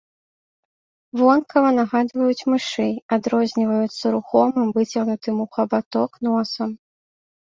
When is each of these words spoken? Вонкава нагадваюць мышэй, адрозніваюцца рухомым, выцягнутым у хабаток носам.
Вонкава 1.19 1.71
нагадваюць 1.79 2.47
мышэй, 2.51 2.89
адрозніваюцца 3.17 4.05
рухомым, 4.15 4.67
выцягнутым 4.79 5.35
у 5.45 5.47
хабаток 5.59 6.11
носам. 6.29 6.69